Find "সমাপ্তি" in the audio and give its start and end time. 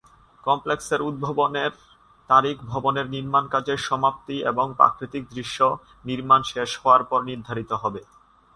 3.89-4.35